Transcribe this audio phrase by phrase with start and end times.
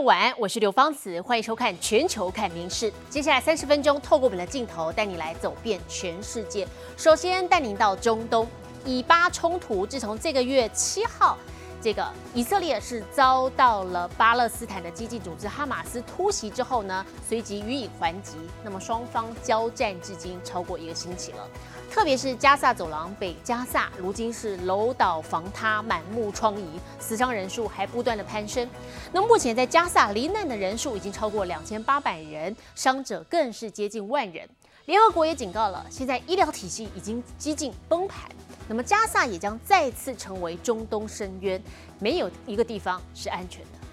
[0.00, 2.90] 晚安，我是刘芳慈，欢迎收看《全球看名事》。
[3.10, 6.66] 接下来三十分钟，透过我们的镜头，带你来走遍全世界。
[6.96, 8.46] 首先带您到中东，
[8.84, 11.36] 以巴冲突自从这个月七号。
[11.80, 18.36] 这个以色列是遭到了巴勒斯坦的激进组织哈马斯突袭之后呢，随即予以还击。
[18.64, 21.48] 那么双方交战至今超过一个星期了，
[21.90, 26.60] 特别是加萨走廊北加萨，如今是楼倒房塌，满目疮痍，
[27.00, 28.68] 死伤人数还不断的攀升。
[29.12, 34.48] 那目前在加萨罹难的人数已经超过两千八百人，伤者更是接近万人。
[34.84, 38.30] 联合国也警告了，现在医疗体系已经几近崩盘。
[38.68, 41.60] 那么加萨也将再次成为中东深渊，
[41.98, 43.87] 没有一个地方是安全的。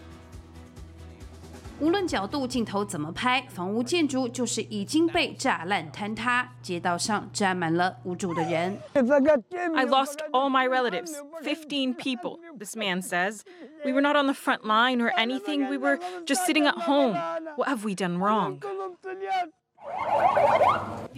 [1.81, 8.79] 无论角度、镜头怎么拍，房屋建筑就是已经被炸烂坍塌，街道上站满了无助的人。
[8.95, 12.39] I lost all my relatives, 15 people.
[12.59, 13.41] This man says,
[13.85, 15.71] "We were not on the front line or anything.
[15.71, 17.15] We were just sitting at home.
[17.57, 18.61] What have we done wrong?"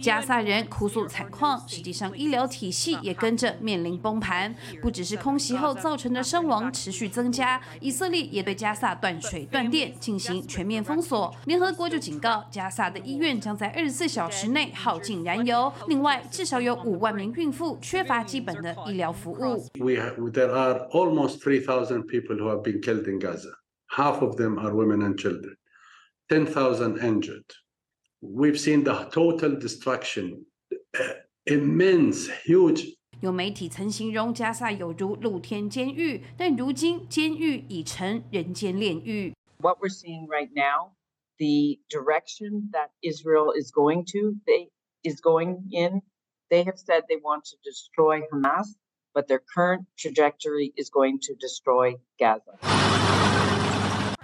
[0.00, 4.54] 加萨人哭诉惨况，实际上医疗体系也跟着面临崩盘。
[4.80, 11.34] 不只是空袭后造成的伤亡持续增加，以色列也对加萨断水断电，进行全面封锁。
[11.46, 15.72] 联合国就警告，加萨的医院将在二十四小时内耗尽燃油。
[15.88, 19.66] 另外，至少有五万名孕妇缺乏基本的医疗服务。
[19.78, 19.94] We
[20.30, 23.50] there are almost three thousand people who have been killed in Gaza.
[23.88, 25.56] Half of them are women and children.
[26.28, 27.44] Ten thousand injured.
[28.21, 30.45] We've seen the total destruction,
[31.45, 32.95] immense, huge.
[33.21, 39.33] 有媒体曾形容加萨有如露天监狱，但如今监狱已成人间炼狱。
[39.59, 40.91] What we're seeing right now,
[41.37, 44.69] the direction that Israel is going to, they
[45.03, 46.01] is going in.
[46.49, 48.75] They have said they want to destroy Hamas,
[49.13, 52.57] but their current trajectory is going to destroy Gaza.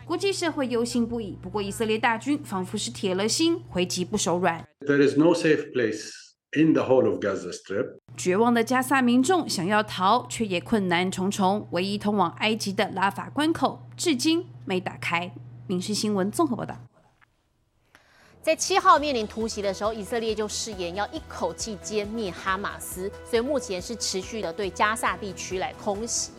[0.06, 1.38] 国际社会忧心不已。
[1.41, 4.62] 不过，以色列大军仿佛是铁了心，回击不手软。
[4.80, 6.11] There is no safe place
[6.52, 7.98] in the whole of Gaza Strip。
[8.16, 11.67] 绝望的加萨民众想要逃，却也困难重重。
[11.70, 15.34] 唯一通往埃及的拉法关口至今没打开。
[15.67, 16.77] 民事新闻综合报道。
[18.42, 26.33] 在七号面临突袭的时候，以色列就誓言要一口气歼灭哈马斯，所以目前是持续的对加萨地区来空袭。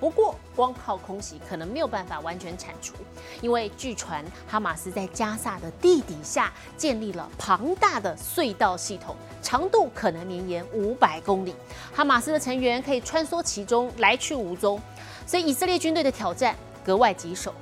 [0.00, 2.94] 不过，光靠空袭可能没有办法完全铲除，
[3.42, 11.54] 因为据传哈马斯在加萨的地底下建立了庞大的隧道系统，长度可能绵延五百公里，
[11.92, 14.80] 哈马斯的成员可以穿梭其中，来去无踪，
[15.26, 17.54] 所以以色列军队的挑战格外棘手。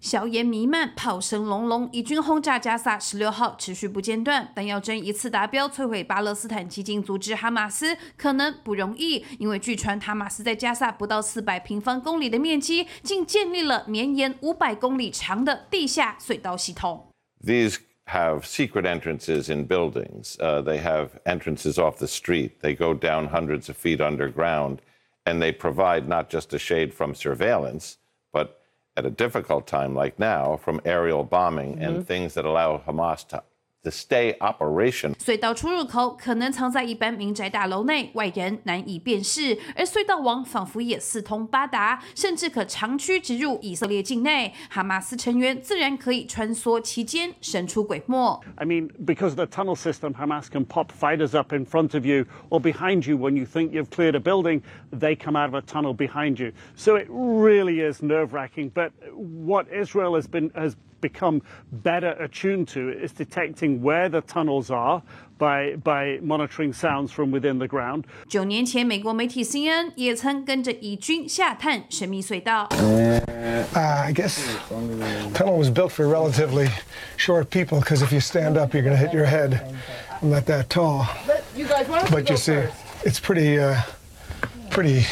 [0.00, 4.52] 硝烟弥漫，炮声隆隆，以军轰炸加萨十六号持续不间断。
[4.54, 17.08] 弹药针一次达标，摧毁巴勒斯坦激进组织哈马斯可能不容易，因为据传哈马斯在加萨不到四百平方公里的面积，竟建立了绵延五百公里长的地下隧道系统。
[17.44, 20.36] These have secret entrances in buildings.
[20.38, 22.52] Uh, they have entrances off the street.
[22.62, 24.78] They go down hundreds of feet underground,
[25.24, 27.94] and they provide not just a shade from surveillance,
[28.32, 28.50] but
[28.98, 31.84] at a difficult time like now from aerial bombing mm-hmm.
[31.84, 33.42] and things that allow Hamas to
[33.83, 35.13] the stay operation。
[35.15, 44.53] 隧道出入口可能藏在一般民宅大楼内，外人难以辨识，而隧道网仿佛也四通八达，甚至可长驱直入以色列境内。
[44.69, 48.41] 哈马斯成员自然可以穿梭其间，神出鬼没。
[48.55, 52.25] I mean, because of the tunnel system, Hamas can pop fighters up in front of you
[52.49, 54.61] or behind you when you think you've cleared a building.
[54.97, 56.53] They come out of a tunnel behind you.
[56.77, 58.71] So it really is nerve-wracking.
[58.73, 61.41] But what Israel has been has become
[61.83, 65.01] better attuned to is detecting where the tunnels are
[65.37, 68.05] by by monitoring sounds from within the ground.
[68.29, 72.69] 九年前，美国媒体 CNN 也曾跟着以军下探神秘隧道。
[72.71, 74.39] Uh, I guess
[75.33, 76.69] tunnel was built for relatively
[77.17, 79.59] short people because if you stand up, you're going to hit your head.
[80.21, 81.05] I'm not that tall.
[82.09, 82.63] But you see,
[83.03, 83.81] it's pretty uh,
[84.69, 85.05] pretty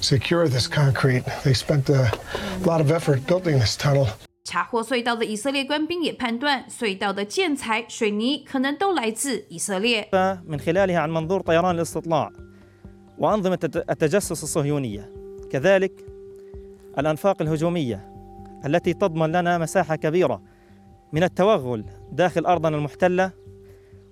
[0.00, 0.48] secure.
[0.48, 1.24] This concrete.
[1.44, 2.10] They spent a
[2.64, 4.08] lot of effort building this tunnel.
[4.50, 10.08] 查获隧道的以色列官兵也判断，隧道的建材、水泥可能都来自以色列。
[10.46, 12.32] من خلالها عن منظور طيران الاستطلاع
[13.18, 15.12] وأنظمة التجسس الصهيونية
[15.50, 15.92] كذلك
[16.98, 18.12] الأنفاق الهجومية
[18.66, 20.42] التي تضمن لنا مساحة كبيرة
[21.12, 23.32] من التوغل داخل أرضنا المحتلة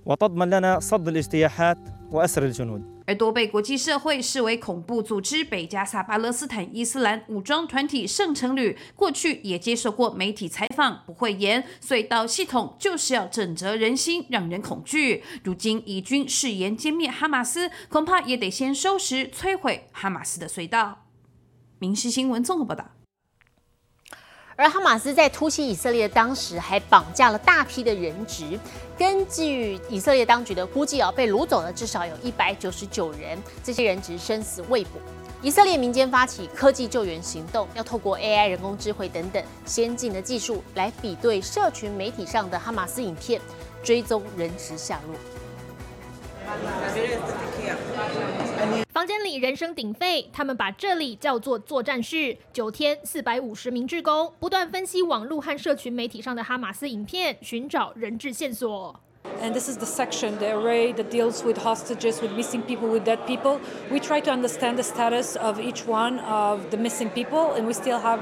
[0.07, 1.79] وتضمن لنا صد الاجتياحات
[2.11, 15.24] وأسر الجنود 而多被国际社会视为恐怖组织北加萨巴勒斯坦伊斯兰武装团体圣城旅，过去也接受过媒体采访，不会言隧道系统就是要震慑人心，让人恐惧。
[15.44, 21.08] 如今以军誓言歼灭哈马斯，恐怕也得先收拾摧毁哈马斯的隧道。
[21.80, 22.99] 民事新闻综合报道。
[24.60, 28.60] 而哈马斯在突袭以色列当时，还绑架了大批的人质。
[28.98, 35.00] 根据以色列当局的估计啊，被掳走的至少有一百九十九人，这些人质生死未卜。
[35.42, 43.40] 以色列民间发起科技救援行动，要透过 AI、人工智慧等等先进的技术来比对社群媒体上的哈马斯影片，
[43.82, 45.16] 追踪人质下落。
[48.92, 52.36] 房间里人声鼎沸，他们把这里叫做作战室。
[52.52, 59.00] 九天，四百五十名职工不断分析网络和社群媒体上的哈马斯影片，寻找人质线索。
[59.42, 63.20] And this is the section, the array that deals with hostages, with missing people, with dead
[63.26, 63.60] people.
[63.90, 67.72] We try to understand the status of each one of the missing people, and we
[67.74, 68.20] still have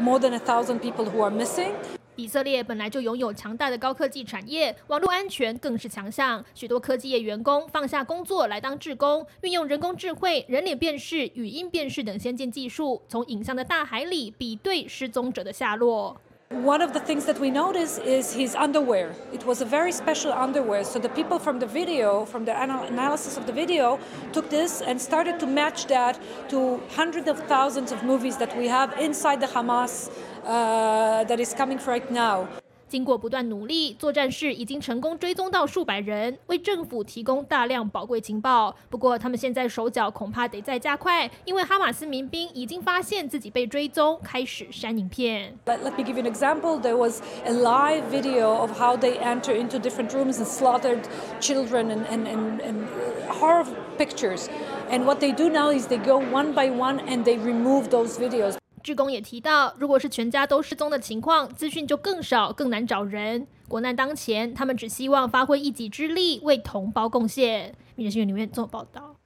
[0.00, 1.72] more than a thousand people who are missing.
[2.16, 6.42] 以色列本来就拥有强大的高科技产业，网络安全更是强项。
[6.54, 16.18] 许多科技业员工放下工作来当志工，运用人工智慧、人脸辨识、语音辨识等先进技术，从影像的大海里比对失踪者的下落。
[16.48, 19.12] One of the things that we noticed is his underwear.
[19.32, 20.84] It was a very special underwear.
[20.84, 23.98] So the people from the video, from the analysis of the video,
[24.32, 26.20] took this and started to match that
[26.50, 30.08] to hundreds of thousands of movies that we have inside the Hamas
[30.44, 32.48] uh, that is coming right now.
[32.96, 38.74] 经过不断努力，作战室已经成功追踪到数百人，为政府提供大量宝贵情报。
[38.88, 45.58] 不过，他们现在手脚恐怕得再加快，因为哈马斯民兵已经发现自己被追踪，开始删影片。
[45.66, 46.80] Let me give you an example.
[46.80, 51.02] There was a live video of how they enter into different rooms and slaughtered
[51.38, 52.86] children and and and and
[53.28, 53.66] horror
[53.98, 54.46] pictures.
[54.90, 58.18] And what they do now is they go one by one and they remove those
[58.18, 58.56] videos.
[58.86, 63.44] 志工也提到，如果是全家都失踪的情况，资讯就更少，更难找人。
[63.66, 67.74] 国难当前，他们只希望发挥一己之力，为同胞贡献。
[67.96, 69.16] 民新闻里面做报道。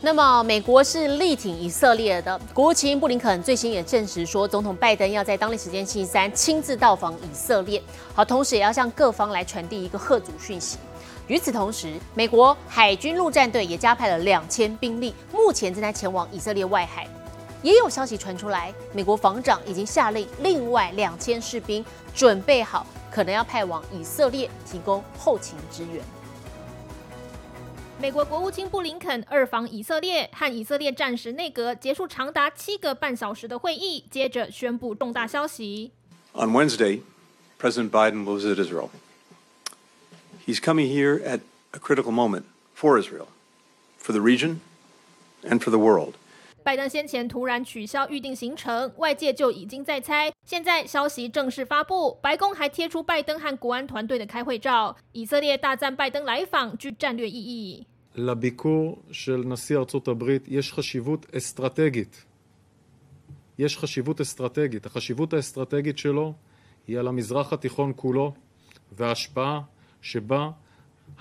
[0.00, 2.40] 那么，美国是力挺以色列的。
[2.54, 7.82] 国务卿布林肯最新也证实说，总统拜登要在当地时间星期三亲自到访以色列，
[8.14, 10.78] 好，同时也要向各方来传递一个贺祖讯息。
[11.26, 17.06] 与此同时，美国海军陆战队也加派了两千兵力，目前正在前往以色列外海。
[17.64, 21.82] 也有消息传出来，美国防长已经下令另外两千士兵
[22.14, 26.04] 准备好，可能要派往以色列提供后勤支援。
[27.98, 35.90] 美国国务卿布林肯二访以色列，和以色列战时内阁结束长达七个半小时的会议，接着宣布重大消息。
[36.34, 37.00] On Wednesday,
[37.58, 38.90] President Biden will visit Israel.
[40.46, 41.40] He's coming here at
[41.72, 42.42] a critical moment
[42.76, 43.28] for Israel,
[43.98, 44.58] for the region,
[45.42, 46.16] and for the world.
[46.63, 50.31] 拜登先前突然取消预定行程，外界就已经在猜。
[50.45, 54.95] 现在消息正式发布，白宫还贴出拜登和国安团队的开会照。
[55.11, 57.85] 以色列大赞拜登来访具战略意义。
[58.15, 62.25] לביקור של נשיא ארצות הברית יש חשיבות אסטרטגית.
[63.57, 64.85] יש חשיבות אסטרטגית.
[64.85, 66.33] החשיבות האסטרטגית שלו
[66.87, 68.33] היא על המזרח התיכון כולו
[68.91, 69.61] וההשפעה
[70.01, 70.49] שבה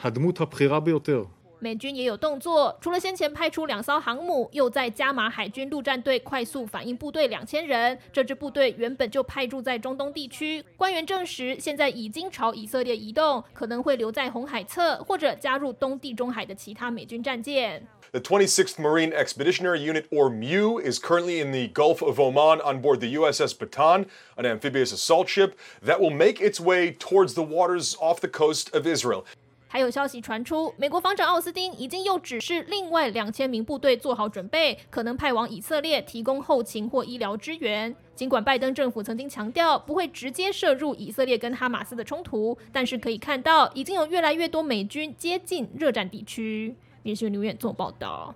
[0.03, 1.25] הדמות הבכירה ביותר
[1.62, 7.99] 美军也有动作，除了先前派出两艘航母，又在加码海军陆战队快速反应部队两千人。
[8.12, 17.85] 这支部队原本就派驻在中东地区，官员证实，现在已经朝以色列移动，可能会留在红海侧，或者加入东地中海的其他美军战舰。
[18.12, 23.00] The 26th Marine Expeditionary Unit, or MEU, is currently in the Gulf of Oman on board
[23.00, 27.97] the USS Bataan, an amphibious assault ship that will make its way towards the waters
[28.00, 29.26] off the coast of Israel.
[29.74, 37.96] 还有消息传出，美国防长奥斯汀已经又指示另外两千名部队做好准备，可能派往以色列提供后勤或医疗支援。
[38.13, 46.75] 尽管拜登政府曾经强调不会直接涉入以色列跟哈马斯的冲突，但是可以看到已经有越来越多美军接近热战地区。
[47.01, 48.36] 联讯留言做报道。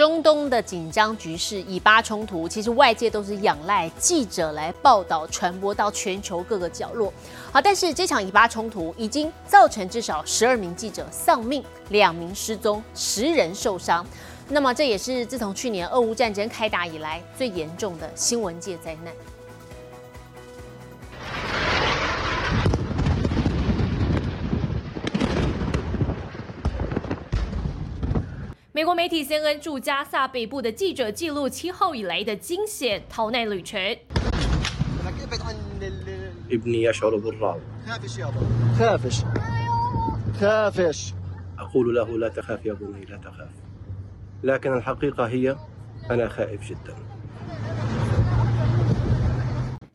[0.00, 7.12] 中东的紧张局势、以巴冲突，其实外界都是仰赖记者来报道、传播到全球各个角落。
[7.52, 14.02] 好，但是这场以巴冲突已经造成至少十二名记者丧命、两名失踪、十人受伤。
[14.48, 19.12] 那么这也是自从去年俄乌战争开打以来最严重的新闻界灾难。
[28.79, 33.97] 美国媒体 CNN 驻加萨北部的记者记录七号以来的惊险逃难旅程。
[36.51, 39.23] ابني يشعر بالرعب خافش يا بابا خافش
[40.39, 41.13] خافش
[41.59, 43.51] أقول له لا تخاف يا بني لا تخاف
[44.43, 45.55] لكن الحقيقة هي
[46.11, 46.95] أنا خائف جدا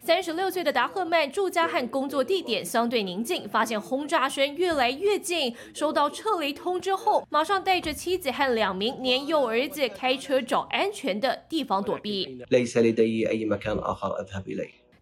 [0.06, 12.40] 三十六岁的达赫曼住家和工作地点相对宁静发现轰炸声越来越近收到撤离通知后马上带着妻子和两名年幼儿子开车找安全的地方躲避。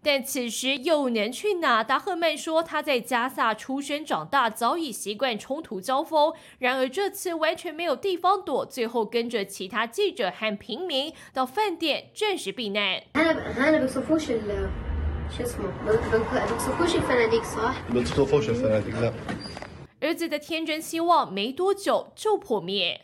[0.01, 1.83] 但此时又能去哪？
[1.83, 6.33] 达赫曼说他在加萨出生长大早已习惯冲突交锋。
[6.59, 13.03] 然而这次完全没有地方躲最后跟着其他记者和平民到饭店暂时避难。
[15.38, 19.12] هنا هنا بيوصفوش ال شو اسمه بيوصفوش الفناديق صح؟ بتصوفوش الفنادق لا
[20.00, 23.00] 儿子的天真希望没多久就破灭。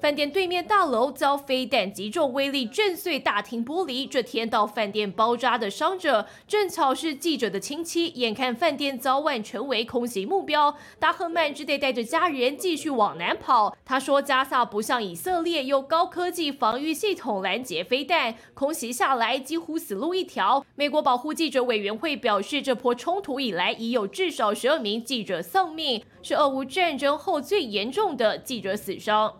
[0.00, 4.08] 饭店对面大楼遭飞弹击中，威力震碎大厅玻璃。
[4.08, 13.76] 这天到饭店包扎的伤者正巧是记者的亲戚，眼看饭店早晚成为空袭目标，达赫曼只得带着家人继续往南跑。
[13.84, 29.34] 他说：“加萨不像以色列有高科技防御系统拦截飞弹，空袭下来几乎死路一条。”美国保护记者委员会表示，这波冲突以来已有至少十二名记者丧命，是俄乌战争后最严重的记者死伤。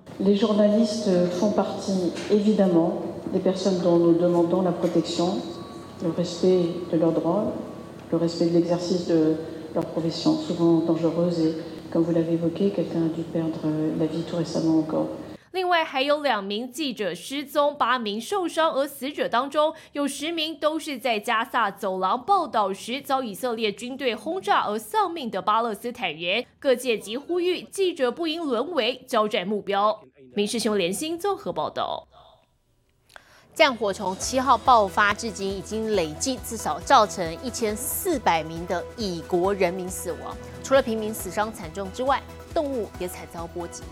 [0.48, 3.02] Les journalistes font partie évidemment
[3.34, 5.36] des personnes dont nous demandons la protection,
[6.02, 7.52] le respect de leurs droits,
[8.10, 9.34] le respect de l'exercice de
[9.74, 11.54] leur profession, souvent dangereuse et,
[11.92, 13.58] comme vous l'avez évoqué, quelqu'un a dû perdre
[13.98, 15.08] la vie tout récemment encore.
[15.52, 26.44] 另外还有两名记者失踪，八名受伤，而死者当中有十名都是在加萨走廊报道时遭以色列军队轰炸而丧命的巴勒斯坦人。
[26.58, 30.00] 各界即呼吁记者不应沦为交战目标。
[30.38, 32.06] 明师兄连心综合报道。
[33.56, 40.36] 战火从七号爆发至今，已经累计至少造成一千四百名的以国人民死亡。
[40.62, 42.22] 除了平民死伤惨重之外，
[42.54, 43.82] 动物也惨遭波及。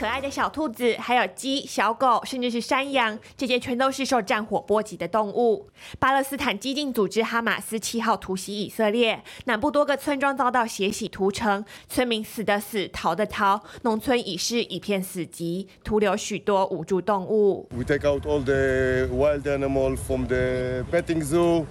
[0.00, 5.68] 可爱的小兔子，还有鸡、小狗，甚至是山羊，这些全都是受战火波及的动物。
[5.98, 17.68] 巴勒斯坦激进组织哈马斯七号突袭以色列，南部多个村庄遭到血洗屠城，村民死的死，逃的逃，农村已是一片死寂，徒留许多无助动物。
[17.76, 21.66] We take out all the wild animals from the petting zoo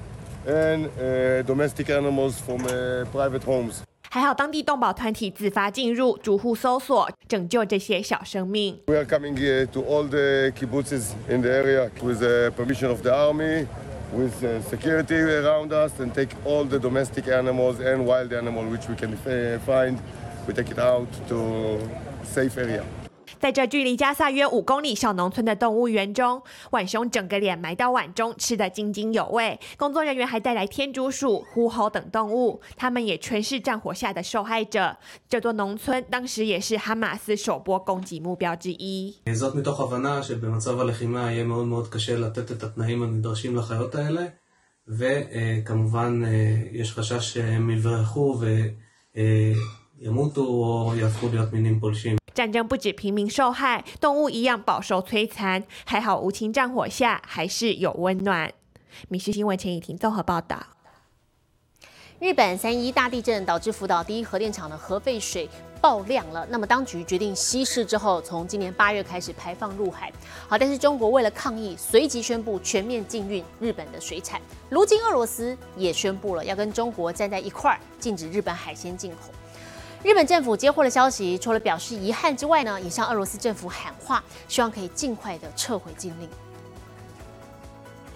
[0.46, 3.89] and uh, domestic animals from uh, private homes.
[4.12, 8.76] 还好当地动保团体自发进入，逐户搜索，拯救这些小生命。
[8.88, 13.14] We are coming here to all the kibbutzes in the area with the permission of the
[13.14, 13.68] army,
[14.12, 18.90] with uh, security around us, and take all the domestic animals and wild animals which
[18.90, 19.16] we can
[19.64, 20.00] find.
[20.48, 21.78] We take it out to
[22.24, 22.84] safe area.
[23.41, 29.59] 在这距离加萨约五公里小农村的动物园中，浣熊整个脸埋到碗中，吃得津津有味。
[29.77, 34.97] 工作人员还带来天竺鼠、狐猴等动物，它们也全是战火下的受害者。
[35.29, 39.15] 这座农村当时也是哈马斯首波攻击目标之一。
[39.35, 44.27] זאת מתוך הבנה שבמצב הלחימה יהיה מאוד מאוד קשה לתת את התנאים הנדרשים לחיות האלה,
[44.89, 46.23] וכמובן
[46.73, 48.41] יש חשש שהם יברחו
[50.01, 52.17] וימותו או יהפכו להיות מינים פולשים.
[52.40, 55.62] 战争不止平民受害，动物一样饱受摧残。
[55.84, 58.54] 还好无情战火下还是有温暖。
[59.10, 60.58] 民事新闻陈以婷综合报道。
[62.18, 65.50] 日本三一大地震导致福岛第一核电厂的核废水
[65.82, 70.10] 爆量了，那么当局决定稀释之后，从今年八月开始排放入海。
[70.48, 74.42] 好，但是中国为了抗议，随即宣布全面禁运日本的水产。
[74.70, 79.30] 如今俄罗斯也宣布了要跟中国站在一块儿，禁止日本海鲜进口。
[80.02, 86.30] 日本政府接获了消息，除了表示遗憾之外呢，也向俄罗斯政府喊话，希望可以尽快的撤回禁令。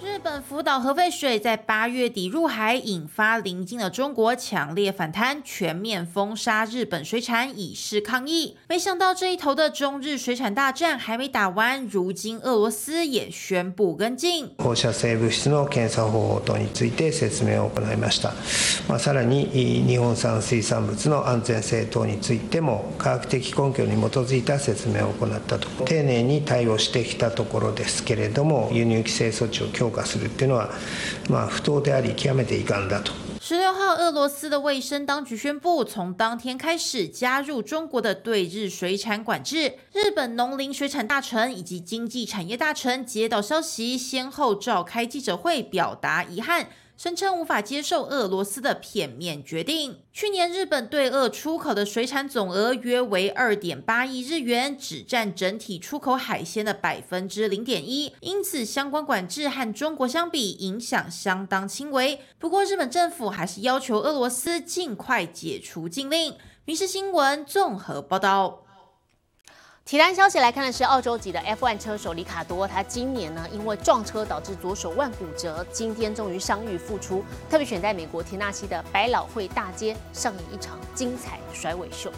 [0.03, 8.57] 日本福岛核废水在八月底入海，引发邻近的中国强烈反弹，全面封杀日本水产，以示抗议。
[8.69, 14.51] 没想到这一头的中日水产大战还没打完，如今俄罗斯也宣布跟进。
[14.59, 18.33] 放射性物質の検査方法等について説明を行いました。
[18.89, 19.47] まあ、さらに
[19.87, 30.71] 日本産水産物の安全性等についても科学的根拠に基づいた説明を行ったと丁寧に対応してきたところですけれども輸入規制措置を強化 するっていうのは、
[31.29, 33.13] まあ、不当であり極めて遺憾だと。
[33.41, 39.75] 十六号，俄罗斯的卫生当局宣布，从当天开始加入中国的对日水产管制。
[39.95, 46.67] 日本农林水产大臣以及经济产业大臣接到消息，先后召开记者会，表达遗憾。
[46.96, 49.98] 声称无法接受俄罗斯的片面决定。
[50.12, 62.20] 去年日本对俄出口的水产总额约为二点八亿日元，只占整体出口海鲜的百分之零点一，因此相关管制和中国相比影响相当轻微。
[62.38, 66.36] 不过日本政府还是要求俄罗斯尽快解除禁令。
[66.66, 68.63] 民事新闻综合报道。
[69.86, 82.10] 体坛消息来看的是，澳洲籍的 F1 车手里卡多，他今年呢因为撞车导致左手腕骨折，今天终于伤愈复出，特别选在美国田纳西的百老汇大街上演一场精彩甩尾秀。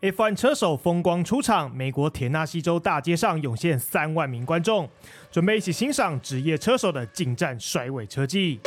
[0.00, 4.88] F1 车手风光出场，美国田纳西州大街上涌现三万名观众，
[5.30, 8.58] 准备一起欣赏职业车手的近战甩尾车技。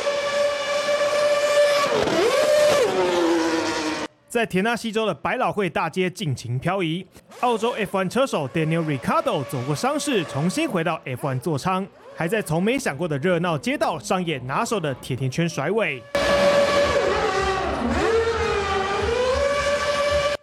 [4.34, 7.06] 在田纳西州的百老汇大街尽情漂移，
[7.42, 11.86] 澳洲 F1 车手 Daniel r i c a r d o 走过伤势，重新回到 F1 座舱，
[12.16, 16.02] 还在从没想过的热闹街道上演拿手的铁甜圈甩尾。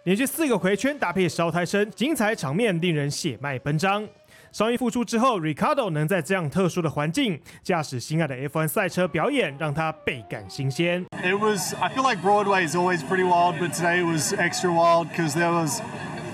[0.04, 4.08] 连续四个回圈搭配烧胎声，精彩场面令人血脉奔张。
[4.52, 11.04] 伤愈复出之后，Ricardo 能在这样特殊的环境驾驶心爱的 F1 赛车表演，让他倍感新鲜。
[11.23, 15.33] It was, I feel like Broadway is always pretty wild, but today was extra wild because
[15.33, 15.81] there was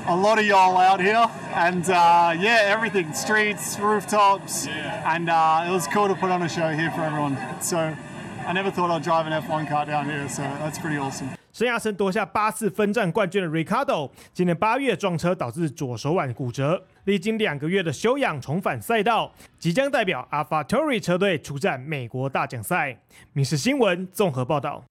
[0.08, 5.72] a lot of y'all out here, and uh, yeah, everything, streets, rooftops, and uh, it
[5.72, 7.38] was cool to put on a show here for everyone.
[7.62, 7.77] So
[8.46, 11.29] I never thought I'd drive an F1 car down here, so that's pretty awesome.
[11.53, 22.95] 生涯曾夺下八次分站冠军的 Ricardo，今年八月撞车导致左手腕骨折， 历经两个月的休养重返赛道，即将代表 AlphaTauri 车队出战美国大奖赛。
[23.33, 24.85] 民事新闻综合报道。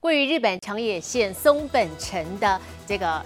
[0.00, 3.22] 位于日本长野县松本城的这个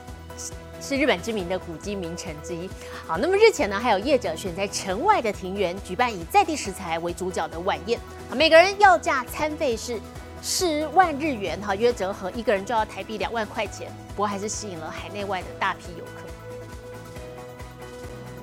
[0.81, 2.69] 是日本知名的古迹名城之一。
[3.07, 7.97] 好，那么日前呢，还有业者选在城外的庭园举办以在地食材为主角的晚宴，
[8.35, 10.01] 每个人要价餐费是。
[10.43, 16.29] 十万日元哈，约折合一个人就要台币两万块钱，不过还是吸引了海内外的大批游客。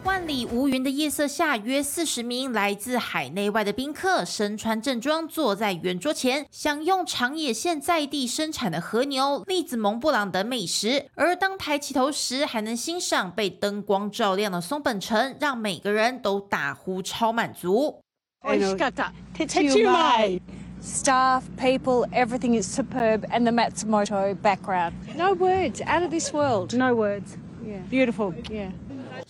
[0.03, 11.05] 万里无云的夜色下，约四十名来自海内外的宾客身穿正装，坐在圆桌前，享用长野县在地生产的和牛、栗子、蒙布朗等美食。
[11.15, 18.01] 而当抬起头时，还能欣赏被灯光照亮的松本城，让每个人都大呼超满足。
[20.81, 24.91] staff, people, everything is superb, and the Matsumoto background.
[25.15, 26.75] No words, out of this world.
[26.75, 27.37] No words.
[27.65, 27.79] Yeah.
[27.89, 28.33] Beautiful.
[28.51, 28.71] Yeah.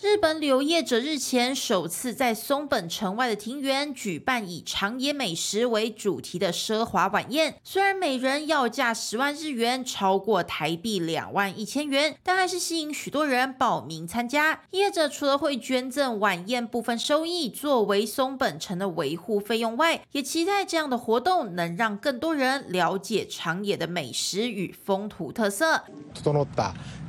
[0.00, 7.56] 日本旅游业者日前首次在松本城外的庭园举办以长野美食为主题的奢华晚宴。
[7.62, 14.62] 虽然每人要价十万日元，超过台币两万一千元，但还是吸引许多人报名参加。
[14.70, 25.82] 业者除了会捐赠晚宴部分收益作为松本城的维护费用外，也期待这样的活动能让更多人了解长野的美食与风土特色。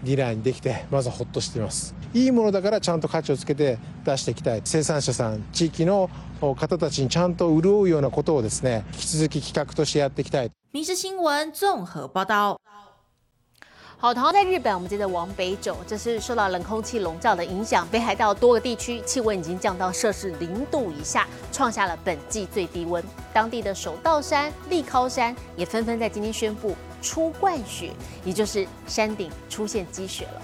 [0.05, 12.57] ディラーにできてまずほっとしていますいいものだからちゃんと価値をつけて出していきたい生産者さん地域の方たちにちゃんと潤うようなことをですね引き続き企画としてやっていきたい民事新闻综合报道
[13.97, 23.01] 好，同样在日本，我们接着往北走，这是受到冷空气笼罩的影响，北海道多个地区气温已经降到摄氏零度以下，创下了本季最低温。
[23.33, 26.75] 当地的首道山、立高山也纷纷在今天宣布。
[27.04, 27.92] 初冠雪，
[28.24, 30.42] 也就是山顶出现积雪了。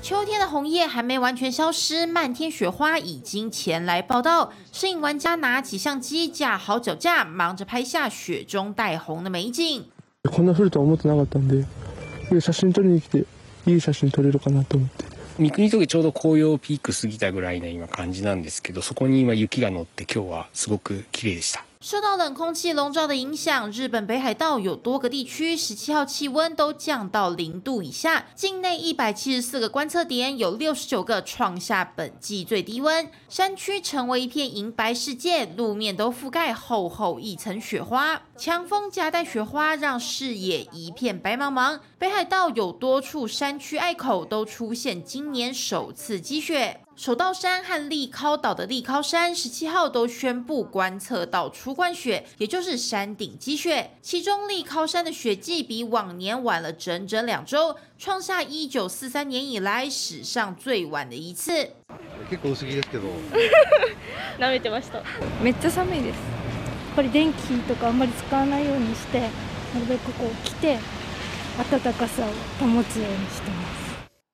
[0.00, 4.52] 秋天的红叶还没完全消失，漫天雪花已经前来报道。
[4.72, 9.84] 摄影玩家拿起相机，架好脚架，忙着拍下雪中带红的美景。
[10.30, 11.66] こんな降ると思ってなかったんで、
[12.40, 13.24] 写真撮りに来て
[13.66, 15.04] いい写真撮れるかなと思って。
[15.38, 21.64] 三国峠ちょうど紅葉ピーク過ぎたぐらいな今感じなんですけど、そこに今雪が乗って今日はすごく綺麗でした。
[21.83, 28.25] 受到冷空气笼罩的影响，日本北海道有多个地区十七号气温都降到零度以下。
[28.33, 33.11] 境内一百七十四个观测点，有六十九个创下本季最低温。
[33.27, 38.21] 山区成为一片银白世界，路面都覆盖厚厚一层雪花。
[38.37, 41.81] 强风夹带雪花，让视野一片白茫茫。
[41.97, 46.79] 北海道有多处山区隘口都出现今年首次积雪。
[46.96, 53.92] 首道山和立高岛的立高山十七号都宣布观测到初冠雪，也就是山顶积雪。
[54.02, 61.70] 其中立高山的雪季比往年晚了整整两周，创下一九四三年以来史上最晚的一次。
[62.28, 63.04] 結構薄着で すけど。
[64.40, 65.00] 舐めてました。
[65.42, 66.16] めっちゃ寒いです。
[66.16, 69.26] やっぱり電気とかあんまり使わないようにして、な
[69.78, 70.78] るべくこう着て
[71.70, 72.26] 暖かさを
[72.58, 73.81] 保つようにしてます。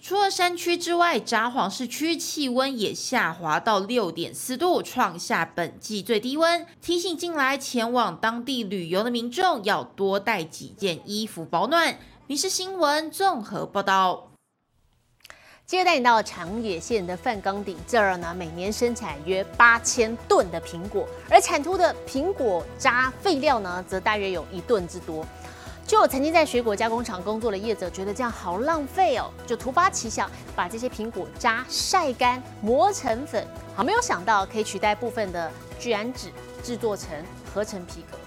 [0.02, 6.66] 除了山区之外，札幌市区气温也下滑到六点四度，创下本季最低温。
[6.82, 12.00] 提醒近来前往当地旅游的民众要多带几件衣服保暖。
[12.28, 14.32] 民事新闻综合报道。
[15.66, 25.24] 接着带你到长野县的范冈顶，这儿呢每年生产约八千吨的苹果，而产出的苹果渣废料呢，则大约有一吨之多。
[25.90, 33.44] 就有曾经在水果加工厂工作的业者觉得这样好浪费哦，就突发奇想，把这些苹果渣晒干磨成粉，
[33.76, 36.28] 好没有想到可以取代部分的聚氨酯，
[36.62, 37.10] 制作成
[37.52, 38.20] 合成皮革。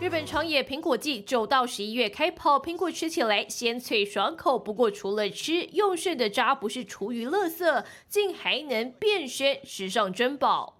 [0.00, 4.58] 日本长野苹果季九到十一月开跑，苹果吃起来鲜脆爽口。
[4.58, 10.78] 不过除了吃，用剩的渣不是厨余垃圾，竟还能变身时尚珍宝。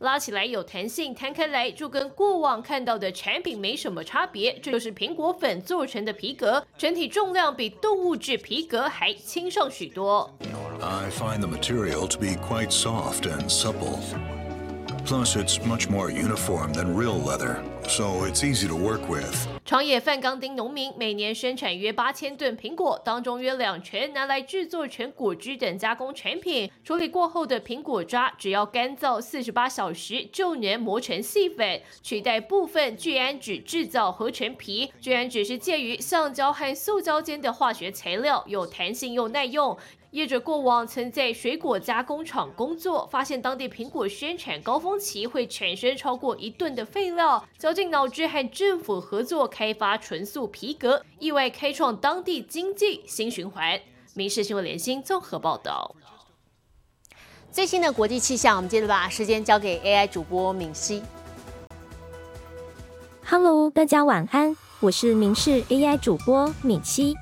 [0.00, 4.58] 拉起来有弹性，摊开来就跟过往看到的产品没什么差别。
[4.62, 10.34] 这就是苹果粉做成的皮革，整体重量比动物质皮革还轻上许多。
[10.80, 14.39] I find the material to be quite soft and supple.
[15.04, 19.48] Plus, it's much more uniform than real leather, so it's easy to work with.
[19.64, 26.70] 长野范冈町农民每年生产约八千吨苹果，当中约两成拿来制作成果汁等加工产品。
[26.84, 34.92] 处理过后的苹果渣，只要干燥四十八小时就能磨成细粉，取代部分聚氨酯制造合成皮。
[35.00, 39.76] 聚氨酯是介于橡胶和塑胶间的化学材料，有弹性又耐用。
[40.10, 53.80] 业者过往曾在水果加工厂工作，发现当地苹果生产高峰期会产生超过一吨的废料，绞尽脑汁和政府合作开发纯素皮革，意外开创当地经济新循环。
[54.14, 55.94] 民事新闻联新综合报道。
[57.52, 61.00] 最新的国际气象，我们接着把时间交给 AI 主播敏熙。
[63.24, 67.14] Hello，大家晚安，我是民事 AI 主播敏熙。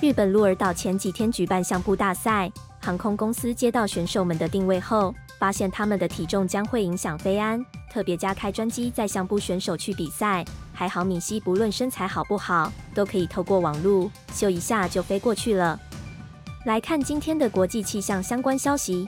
[0.00, 10.42] 日本鹿儿岛前几天举办相扑大赛，航空公司接到选手们的定位后，发现他们的体重将会影响飞安，特别加开专机载相扑选手去比赛。
[10.72, 15.78] 还好敏熙不论身材好不好，都可以透过网路秀一下就飞过去了。
[16.64, 19.06] 来看今天的国际气象相关消息。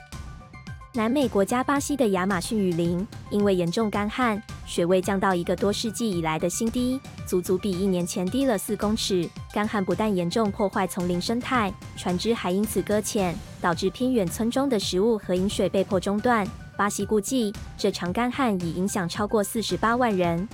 [0.93, 9.29] 南美国家巴西的亚马逊雨林因为严重干旱，水位降到一个多世纪以来的新低，足足比一年前低了四公尺。
[9.53, 16.47] 干旱不但严重破坏丛林生态，船只还因此搁浅，导致偏远村庄的食物和饮水被迫中断。
[16.77, 20.47] 巴西估计，这场干旱已影响超过四十八万人。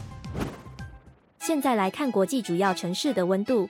[1.39, 3.69] 现在来看国际主要城市的温度：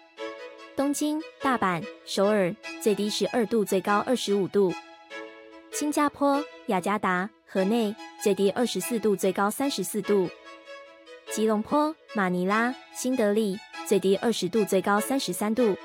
[0.75, 4.71] 东京、大阪、首尔，最低十二度，最高二十五度；
[5.71, 6.43] 新加坡。
[6.67, 10.29] 雅加达、河内最低二十四度，最高三十四度；
[11.31, 13.57] 吉隆坡、马尼拉、新德里
[13.87, 15.75] 最低二十度，最高三十三度；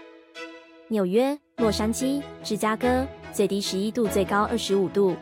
[0.88, 5.16] 纽约、洛杉矶、芝加哥最低十一度，最高二十五度；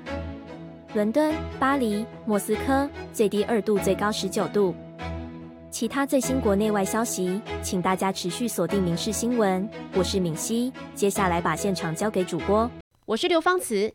[0.95, 4.75] 伦敦、巴黎、莫斯科最低二度，最高十九度。
[5.71, 9.63] 其他最新国内外消息，请大家持续锁定《民事新闻》。
[9.95, 12.69] 我是敏熙，接下来把现场交给主播，
[13.07, 13.95] 我是刘芳慈。